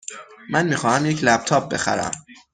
[0.49, 2.11] من می خواهم یک لپ تاپ بخرم.